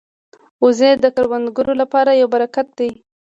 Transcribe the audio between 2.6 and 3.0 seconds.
دي